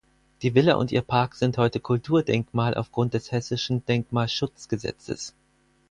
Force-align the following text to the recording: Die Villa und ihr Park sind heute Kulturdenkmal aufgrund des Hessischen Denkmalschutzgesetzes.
Die 0.41 0.55
Villa 0.55 0.77
und 0.77 0.91
ihr 0.91 1.03
Park 1.03 1.35
sind 1.35 1.59
heute 1.59 1.79
Kulturdenkmal 1.79 2.73
aufgrund 2.73 3.13
des 3.13 3.31
Hessischen 3.31 3.85
Denkmalschutzgesetzes. 3.85 5.35